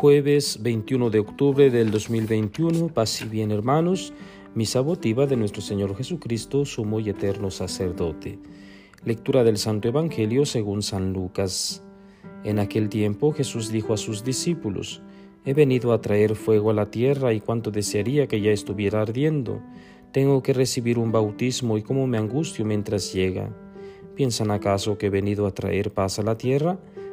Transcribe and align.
jueves 0.00 0.62
21 0.62 1.10
de 1.10 1.18
octubre 1.18 1.68
del 1.68 1.90
2021, 1.90 2.88
paz 2.88 3.20
y 3.20 3.26
bien 3.26 3.50
hermanos, 3.50 4.14
misa 4.54 4.80
votiva 4.80 5.26
de 5.26 5.36
nuestro 5.36 5.60
Señor 5.60 5.94
Jesucristo, 5.94 6.64
sumo 6.64 7.00
y 7.00 7.10
eterno 7.10 7.50
sacerdote. 7.50 8.38
Lectura 9.04 9.44
del 9.44 9.58
Santo 9.58 9.88
Evangelio 9.88 10.46
según 10.46 10.80
San 10.80 11.12
Lucas. 11.12 11.82
En 12.44 12.58
aquel 12.58 12.88
tiempo 12.88 13.34
Jesús 13.34 13.70
dijo 13.70 13.92
a 13.92 13.98
sus 13.98 14.24
discípulos, 14.24 15.02
He 15.44 15.52
venido 15.52 15.92
a 15.92 16.00
traer 16.00 16.34
fuego 16.34 16.70
a 16.70 16.74
la 16.74 16.90
tierra 16.90 17.34
y 17.34 17.40
cuánto 17.40 17.70
desearía 17.70 18.26
que 18.26 18.40
ya 18.40 18.52
estuviera 18.52 19.02
ardiendo. 19.02 19.60
Tengo 20.12 20.42
que 20.42 20.54
recibir 20.54 20.98
un 20.98 21.12
bautismo 21.12 21.76
y 21.76 21.82
cómo 21.82 22.06
me 22.06 22.16
angustio 22.16 22.64
mientras 22.64 23.12
llega. 23.12 23.54
¿Piensan 24.14 24.50
acaso 24.50 24.96
que 24.96 25.08
he 25.08 25.10
venido 25.10 25.46
a 25.46 25.52
traer 25.52 25.92
paz 25.92 26.18
a 26.18 26.22
la 26.22 26.38
tierra? 26.38 26.78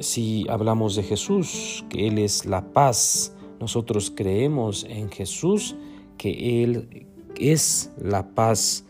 si 0.00 0.46
hablamos 0.48 0.96
de 0.96 1.02
Jesús, 1.02 1.84
que 1.88 2.08
Él 2.08 2.18
es 2.18 2.46
la 2.46 2.72
paz, 2.72 3.34
nosotros 3.60 4.12
creemos 4.14 4.84
en 4.88 5.10
Jesús, 5.10 5.76
que 6.16 6.62
Él 6.62 7.06
es 7.36 7.92
la 8.00 8.34
paz. 8.34 8.84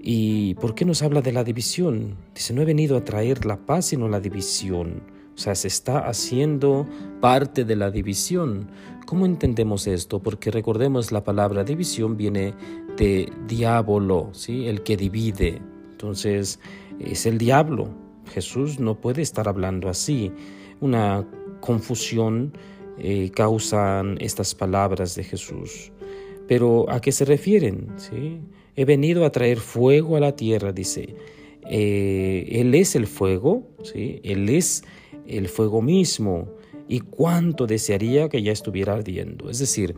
¿Y 0.00 0.54
por 0.54 0.74
qué 0.74 0.84
nos 0.84 1.02
habla 1.02 1.20
de 1.20 1.32
la 1.32 1.42
división? 1.42 2.16
Dice, 2.34 2.54
no 2.54 2.62
he 2.62 2.64
venido 2.64 2.96
a 2.96 3.04
traer 3.04 3.44
la 3.44 3.66
paz, 3.66 3.86
sino 3.86 4.08
la 4.08 4.20
división. 4.20 5.02
O 5.34 5.38
sea, 5.38 5.54
se 5.54 5.68
está 5.68 5.98
haciendo 5.98 6.86
parte 7.20 7.64
de 7.64 7.76
la 7.76 7.90
división. 7.90 8.70
¿Cómo 9.04 9.26
entendemos 9.26 9.86
esto? 9.86 10.22
Porque 10.22 10.50
recordemos 10.50 11.12
la 11.12 11.24
palabra 11.24 11.64
división 11.64 12.16
viene 12.16 12.54
de 12.96 13.30
diablo, 13.46 14.30
¿sí? 14.32 14.66
El 14.66 14.82
que 14.82 14.96
divide. 14.96 15.60
Entonces, 15.90 16.60
es 17.00 17.26
el 17.26 17.38
diablo. 17.38 18.05
Jesús 18.26 18.78
no 18.78 19.00
puede 19.00 19.22
estar 19.22 19.48
hablando 19.48 19.88
así. 19.88 20.32
Una 20.80 21.26
confusión 21.60 22.52
eh, 22.98 23.30
causan 23.34 24.16
estas 24.20 24.54
palabras 24.54 25.14
de 25.14 25.24
Jesús. 25.24 25.92
Pero 26.48 26.90
¿a 26.90 27.00
qué 27.00 27.12
se 27.12 27.24
refieren? 27.24 27.88
He 28.76 28.84
venido 28.84 29.24
a 29.24 29.30
traer 29.30 29.58
fuego 29.58 30.16
a 30.16 30.20
la 30.20 30.36
tierra, 30.36 30.72
dice. 30.72 31.14
Eh, 31.68 32.46
él 32.52 32.74
es 32.74 32.94
el 32.94 33.06
fuego, 33.06 33.66
¿sí? 33.82 34.20
Él 34.22 34.48
es 34.48 34.84
el 35.26 35.48
fuego 35.48 35.82
mismo. 35.82 36.48
Y 36.88 37.00
cuánto 37.00 37.66
desearía 37.66 38.28
que 38.28 38.42
ya 38.42 38.52
estuviera 38.52 38.94
ardiendo. 38.94 39.50
Es 39.50 39.58
decir, 39.58 39.96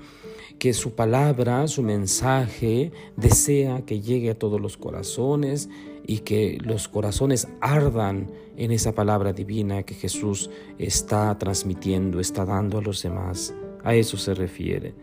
que 0.58 0.72
su 0.72 0.94
palabra, 0.94 1.66
su 1.68 1.82
mensaje, 1.82 2.92
desea 3.16 3.82
que 3.84 4.00
llegue 4.00 4.30
a 4.30 4.38
todos 4.38 4.60
los 4.60 4.77
corazones 4.77 5.68
y 6.06 6.20
que 6.20 6.58
los 6.62 6.88
corazones 6.88 7.48
ardan 7.60 8.30
en 8.56 8.72
esa 8.72 8.94
palabra 8.94 9.32
divina 9.32 9.82
que 9.82 9.94
Jesús 9.94 10.50
está 10.78 11.36
transmitiendo, 11.38 12.19
está 12.19 12.44
dando 12.44 12.78
a 12.78 12.82
los 12.82 13.02
demás. 13.02 13.54
A 13.84 13.94
eso 13.94 14.16
se 14.16 14.34
refiere. 14.34 14.94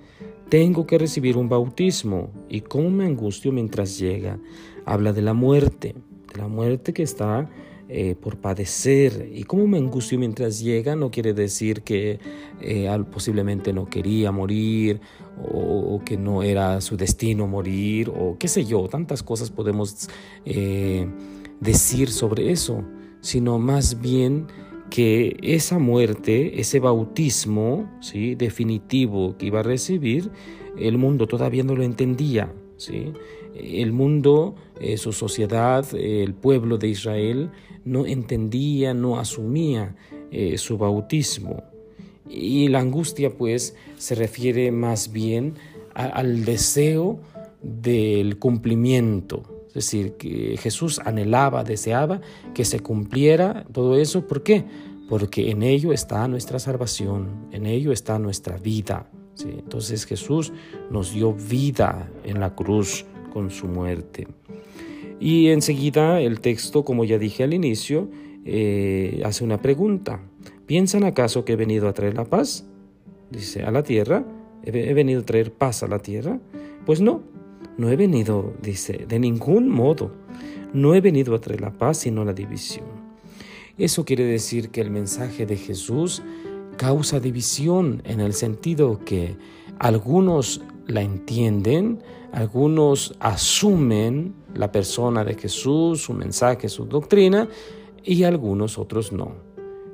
Tengo 0.49 0.85
que 0.85 0.97
recibir 0.97 1.37
un 1.37 1.49
bautismo 1.49 2.31
y 2.49 2.61
cómo 2.61 2.89
me 2.89 3.05
angustio 3.05 3.51
mientras 3.51 3.97
llega. 3.97 4.39
Habla 4.85 5.13
de 5.13 5.21
la 5.21 5.33
muerte, 5.33 5.95
de 6.33 6.39
la 6.39 6.47
muerte 6.47 6.93
que 6.93 7.03
está 7.03 7.49
eh, 7.87 8.15
por 8.19 8.37
padecer. 8.37 9.29
Y 9.33 9.43
cómo 9.43 9.67
me 9.67 9.77
angustio 9.77 10.17
mientras 10.17 10.59
llega 10.59 10.95
no 10.95 11.11
quiere 11.11 11.33
decir 11.33 11.83
que 11.83 12.19
eh, 12.59 12.89
posiblemente 13.11 13.73
no 13.73 13.85
quería 13.85 14.31
morir 14.31 15.01
o, 15.37 16.01
que 16.03 16.17
no 16.17 16.41
era 16.41 16.81
su 16.81 16.97
destino 16.97 17.45
morir 17.45 18.09
o 18.09 18.37
qué 18.39 18.47
sé 18.47 18.65
yo, 18.65 18.87
tantas 18.87 19.21
cosas 19.21 19.51
podemos 19.51 20.09
eh, 20.45 21.07
decir 21.59 22.09
sobre 22.09 22.51
eso, 22.51 22.83
sino 23.21 23.59
más 23.59 24.01
bien 24.01 24.47
que 24.89 25.37
esa 25.43 25.77
muerte, 25.77 26.59
ese 26.59 26.79
bautismo 26.79 27.87
¿sí? 28.01 28.33
definitivo 28.35 29.37
que 29.37 29.47
iba 29.47 29.59
a 29.59 29.63
recibir, 29.63 30.31
el 30.77 30.97
mundo 30.97 31.27
todavía 31.27 31.63
no 31.63 31.75
lo 31.75 31.83
entendía. 31.83 32.51
El 33.55 33.91
mundo, 33.93 34.55
eh, 34.79 34.97
su 34.97 35.13
sociedad, 35.13 35.85
el 35.95 36.33
pueblo 36.33 36.77
de 36.77 36.89
Israel 36.89 37.51
no 37.85 38.05
entendía, 38.05 38.93
no 38.93 39.19
asumía 39.19 39.95
eh, 40.31 40.57
su 40.57 40.77
bautismo. 40.77 41.63
Y 42.27 42.67
la 42.67 42.79
angustia 42.79 43.37
pues 43.37 43.75
se 43.97 44.15
refiere 44.15 44.71
más 44.71 45.11
bien 45.11 45.55
al 45.93 46.43
deseo 46.43 47.19
del 47.61 48.37
cumplimiento. 48.37 49.43
Es 49.67 49.73
decir, 49.73 50.13
que 50.13 50.57
Jesús 50.57 50.99
anhelaba, 51.03 51.63
deseaba 51.63 52.21
que 52.53 52.65
se 52.65 52.79
cumpliera 52.79 53.65
todo 53.71 53.97
eso. 53.97 54.27
¿Por 54.27 54.43
qué? 54.43 54.65
Porque 55.09 55.51
en 55.51 55.63
ello 55.63 55.93
está 55.93 56.27
nuestra 56.27 56.59
salvación, 56.59 57.47
en 57.51 57.65
ello 57.65 57.91
está 57.91 58.17
nuestra 58.17 58.57
vida. 58.57 59.09
Entonces 59.43 60.05
Jesús 60.05 60.53
nos 60.89 61.13
dio 61.13 61.33
vida 61.33 62.09
en 62.23 62.39
la 62.39 62.55
cruz 62.55 63.05
con 63.33 63.51
su 63.51 63.67
muerte. 63.67 64.27
Y 65.19 65.47
enseguida 65.47 66.21
el 66.21 66.39
texto, 66.39 66.83
como 66.83 67.03
ya 67.05 67.17
dije 67.17 67.43
al 67.43 67.53
inicio, 67.53 68.09
eh, 68.45 69.21
hace 69.25 69.43
una 69.43 69.61
pregunta. 69.61 70.21
¿Piensan 70.65 71.03
acaso 71.03 71.45
que 71.45 71.53
he 71.53 71.55
venido 71.55 71.87
a 71.87 71.93
traer 71.93 72.15
la 72.15 72.25
paz? 72.25 72.65
Dice, 73.29 73.63
a 73.63 73.71
la 73.71 73.83
tierra. 73.83 74.25
¿He 74.63 74.93
venido 74.93 75.21
a 75.21 75.25
traer 75.25 75.53
paz 75.53 75.83
a 75.83 75.87
la 75.87 75.99
tierra? 75.99 76.39
Pues 76.85 76.99
no, 76.99 77.21
no 77.77 77.91
he 77.91 77.95
venido, 77.95 78.53
dice, 78.61 79.05
de 79.07 79.19
ningún 79.19 79.69
modo. 79.69 80.11
No 80.73 80.95
he 80.95 81.01
venido 81.01 81.35
a 81.35 81.39
traer 81.39 81.61
la 81.61 81.71
paz, 81.71 81.97
sino 81.97 82.25
la 82.25 82.33
división. 82.33 82.85
Eso 83.77 84.05
quiere 84.05 84.23
decir 84.23 84.69
que 84.69 84.81
el 84.81 84.89
mensaje 84.89 85.45
de 85.45 85.57
Jesús 85.57 86.23
causa 86.77 87.19
división 87.19 88.01
en 88.05 88.19
el 88.19 88.33
sentido 88.33 88.99
que 89.05 89.35
algunos 89.79 90.61
la 90.87 91.01
entienden, 91.01 91.99
algunos 92.31 93.15
asumen 93.19 94.35
la 94.53 94.71
persona 94.71 95.23
de 95.23 95.35
Jesús, 95.35 96.03
su 96.03 96.13
mensaje, 96.13 96.69
su 96.69 96.85
doctrina, 96.85 97.47
y 98.03 98.23
algunos 98.23 98.77
otros 98.77 99.11
no. 99.11 99.33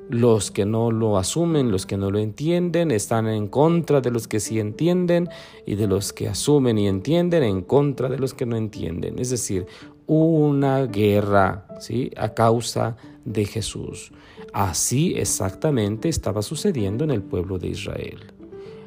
Los 0.09 0.51
que 0.51 0.65
no 0.65 0.91
lo 0.91 1.17
asumen, 1.17 1.71
los 1.71 1.85
que 1.85 1.95
no 1.95 2.11
lo 2.11 2.19
entienden, 2.19 2.91
están 2.91 3.27
en 3.27 3.47
contra 3.47 4.01
de 4.01 4.11
los 4.11 4.27
que 4.27 4.41
sí 4.41 4.59
entienden 4.59 5.29
y 5.65 5.75
de 5.75 5.87
los 5.87 6.11
que 6.11 6.27
asumen 6.27 6.77
y 6.77 6.87
entienden 6.89 7.43
en 7.43 7.61
contra 7.61 8.09
de 8.09 8.19
los 8.19 8.33
que 8.33 8.45
no 8.45 8.57
entienden. 8.57 9.19
Es 9.19 9.29
decir, 9.29 9.67
una 10.07 10.85
guerra 10.87 11.65
¿sí? 11.79 12.11
a 12.17 12.33
causa 12.33 12.97
de 13.23 13.45
Jesús. 13.45 14.11
Así 14.53 15.13
exactamente 15.15 16.09
estaba 16.09 16.41
sucediendo 16.41 17.03
en 17.03 17.11
el 17.11 17.21
pueblo 17.21 17.57
de 17.57 17.69
Israel 17.69 18.33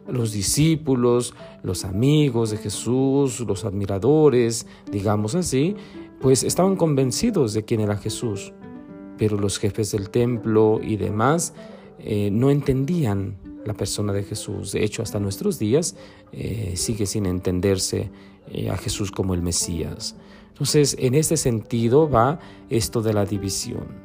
los 0.09 0.33
discípulos, 0.33 1.35
los 1.63 1.85
amigos 1.85 2.51
de 2.51 2.59
Jesús, 2.59 3.41
los 3.41 3.65
admiradores, 3.65 4.67
digamos 4.91 5.35
así, 5.35 5.77
pues 6.21 6.43
estaban 6.43 6.77
convencidos 6.77 7.55
de 7.55 7.65
quién 7.65 7.81
era 7.81 7.97
Jesús, 7.97 8.53
pero 9.19 9.39
los 9.39 9.59
jefes 9.59 9.93
del 9.93 10.11
templo 10.11 10.81
y 10.83 10.97
demás 10.97 11.55
eh, 11.99 12.31
no 12.31 12.51
entendían 12.51 13.37
la 13.65 13.75
persona 13.75 14.13
de 14.13 14.25
Jesús. 14.25 14.73
De 14.73 14.85
hecho, 14.85 15.03
hasta 15.03 15.19
nuestros 15.19 15.59
días 15.59 15.97
eh, 16.33 16.75
sigue 16.77 17.07
sin 17.07 17.27
entenderse 17.27 18.11
eh, 18.49 18.71
a 18.71 18.77
Jesús 18.77 19.11
como 19.11 19.35
el 19.35 19.43
Mesías. 19.43 20.17
Entonces, 20.49 20.97
en 21.01 21.15
este 21.15 21.37
sentido 21.37 22.09
va 22.09 22.39
esto 22.69 23.01
de 23.01 23.15
la 23.15 23.25
división. 23.25 24.04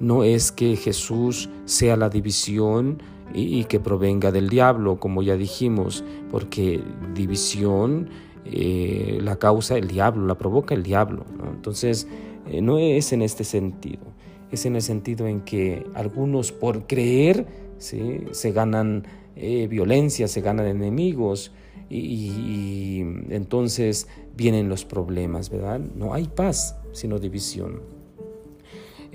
No 0.00 0.24
es 0.24 0.50
que 0.50 0.76
Jesús 0.76 1.48
sea 1.66 1.96
la 1.96 2.08
división, 2.08 3.00
y, 3.34 3.64
que 3.64 3.80
provenga 3.80 4.32
del 4.32 4.48
diablo, 4.48 4.98
como 4.98 5.22
ya 5.22 5.36
dijimos, 5.36 6.04
porque 6.30 6.82
división 7.14 8.08
eh, 8.44 9.18
la 9.22 9.36
causa 9.36 9.76
el 9.76 9.88
diablo, 9.88 10.26
la 10.26 10.36
provoca 10.36 10.74
el 10.74 10.82
diablo. 10.82 11.24
Entonces, 11.50 12.08
eh, 12.48 12.60
no 12.60 12.78
es 12.78 13.12
en 13.12 13.22
este 13.22 13.44
sentido, 13.44 14.02
es 14.50 14.66
en 14.66 14.76
el 14.76 14.82
sentido 14.82 15.26
en 15.26 15.42
que 15.42 15.84
algunos 15.94 16.52
por 16.52 16.86
creer 16.86 17.46
se 17.78 18.52
ganan 18.52 19.06
eh, 19.36 19.66
violencia, 19.68 20.28
se 20.28 20.40
ganan 20.40 20.66
enemigos 20.66 21.52
y 21.88 23.00
entonces 23.30 24.06
vienen 24.36 24.68
los 24.68 24.84
problemas, 24.84 25.50
¿verdad? 25.50 25.80
No 25.80 26.14
hay 26.14 26.28
paz, 26.28 26.76
sino 26.92 27.18
división. 27.18 27.99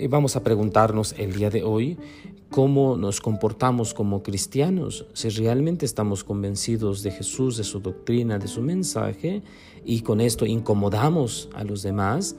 Vamos 0.10 0.36
a 0.36 0.44
preguntarnos 0.44 1.14
el 1.18 1.34
día 1.34 1.50
de 1.50 1.64
hoy 1.64 1.98
cómo 2.50 2.96
nos 2.98 3.22
comportamos 3.22 3.94
como 3.94 4.24
cristianos, 4.24 5.06
si 5.14 5.30
realmente 5.30 5.86
estamos 5.86 6.24
convencidos 6.24 7.02
de 7.04 7.12
Jesús, 7.12 7.58
de 7.58 7.64
su 7.64 7.80
doctrina, 7.80 8.38
de 8.38 8.48
su 8.48 8.62
mensaje, 8.62 9.42
y 9.84 10.02
con 10.02 10.22
esto 10.22 10.46
incomodamos 10.46 11.50
a 11.54 11.64
los 11.64 11.82
demás, 11.84 12.36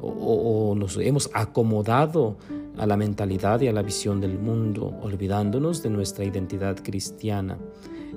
o, 0.00 0.74
nos 0.76 0.96
hemos 0.98 1.28
acomodado 1.34 2.36
a 2.76 2.86
la 2.86 2.96
mentalidad 2.96 3.60
y 3.60 3.68
a 3.68 3.72
la 3.72 3.82
visión 3.82 4.20
del 4.20 4.38
mundo, 4.38 4.94
olvidándonos 5.02 5.82
de 5.82 5.90
nuestra 5.90 6.24
identidad 6.24 6.76
cristiana. 6.82 7.58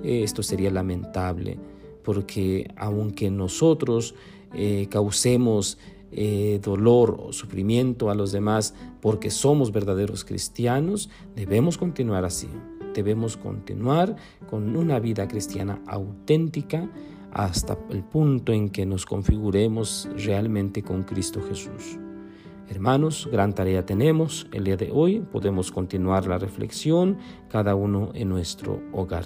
Esto 0.03 0.43
sería 0.43 0.69
lamentable, 0.69 1.57
porque 2.03 2.71
aunque 2.77 3.31
nosotros 3.31 4.13
eh, 4.53 4.87
causemos 4.89 5.79
eh, 6.11 6.59
dolor 6.61 7.17
o 7.19 7.33
sufrimiento 7.33 8.09
a 8.09 8.15
los 8.15 8.31
demás 8.31 8.73
porque 9.01 9.29
somos 9.29 9.71
verdaderos 9.71 10.25
cristianos, 10.25 11.09
debemos 11.35 11.77
continuar 11.77 12.25
así. 12.25 12.49
Debemos 12.93 13.37
continuar 13.37 14.17
con 14.49 14.75
una 14.75 14.99
vida 14.99 15.27
cristiana 15.27 15.81
auténtica 15.87 16.89
hasta 17.31 17.77
el 17.89 18.03
punto 18.03 18.51
en 18.51 18.69
que 18.69 18.85
nos 18.85 19.05
configuremos 19.05 20.09
realmente 20.17 20.83
con 20.83 21.03
Cristo 21.03 21.41
Jesús. 21.41 21.97
Hermanos, 22.67 23.29
gran 23.31 23.53
tarea 23.53 23.85
tenemos 23.85 24.47
el 24.51 24.65
día 24.65 24.77
de 24.77 24.91
hoy. 24.91 25.19
Podemos 25.19 25.71
continuar 25.71 26.27
la 26.27 26.37
reflexión 26.37 27.17
cada 27.49 27.75
uno 27.75 28.11
en 28.13 28.29
nuestro 28.29 28.81
hogar 28.93 29.25